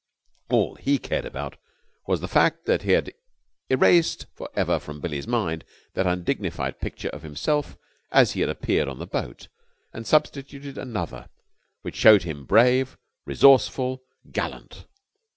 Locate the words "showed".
11.97-12.23